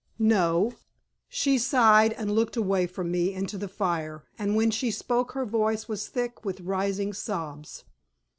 "No." 0.17 0.73
She 1.29 1.59
sighed 1.59 2.13
and 2.13 2.31
looked 2.31 2.57
away 2.57 2.87
from 2.87 3.11
me 3.11 3.31
into 3.35 3.55
the 3.55 3.67
fire, 3.67 4.23
and 4.39 4.55
when 4.55 4.71
she 4.71 4.89
spoke 4.89 5.33
her 5.33 5.45
voice 5.45 5.87
was 5.87 6.07
thick 6.07 6.43
with 6.43 6.61
rising 6.61 7.13
sobs. 7.13 7.83